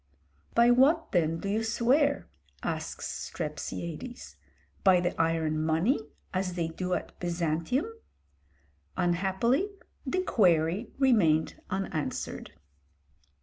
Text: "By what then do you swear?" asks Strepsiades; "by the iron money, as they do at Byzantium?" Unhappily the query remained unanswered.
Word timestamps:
"By 0.55 0.71
what 0.71 1.11
then 1.11 1.37
do 1.39 1.47
you 1.47 1.63
swear?" 1.63 2.27
asks 2.63 3.07
Strepsiades; 3.07 4.35
"by 4.83 4.99
the 4.99 5.13
iron 5.21 5.61
money, 5.63 5.99
as 6.33 6.55
they 6.55 6.69
do 6.69 6.95
at 6.95 7.19
Byzantium?" 7.19 7.85
Unhappily 8.97 9.69
the 10.03 10.23
query 10.23 10.87
remained 10.97 11.61
unanswered. 11.69 12.53